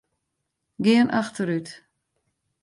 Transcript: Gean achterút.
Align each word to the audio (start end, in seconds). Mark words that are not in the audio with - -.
Gean 0.83 1.09
achterút. 1.19 1.69